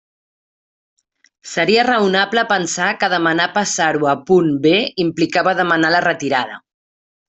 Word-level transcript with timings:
Seria 1.51 1.83
raonable 1.89 2.45
pensar 2.53 2.89
que 3.05 3.11
demanar 3.15 3.49
passar-ho 3.61 4.13
a 4.15 4.19
punt 4.33 4.53
B 4.67 4.75
implicava 5.09 5.59
demanar 5.65 5.97
la 5.99 6.05
retirada. 6.13 6.63